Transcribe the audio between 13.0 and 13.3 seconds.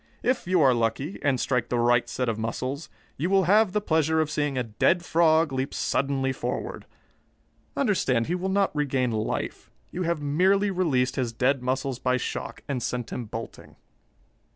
him